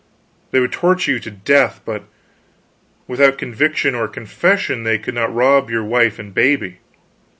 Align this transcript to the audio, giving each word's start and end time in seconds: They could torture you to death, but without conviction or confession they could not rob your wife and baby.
They 0.49 0.57
could 0.59 0.71
torture 0.71 1.11
you 1.11 1.19
to 1.19 1.29
death, 1.29 1.79
but 1.85 2.05
without 3.07 3.37
conviction 3.37 3.93
or 3.93 4.07
confession 4.07 4.81
they 4.81 4.97
could 4.97 5.13
not 5.13 5.31
rob 5.31 5.69
your 5.69 5.83
wife 5.83 6.17
and 6.17 6.33
baby. 6.33 6.79